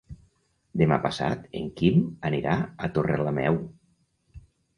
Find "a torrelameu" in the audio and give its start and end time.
2.57-3.61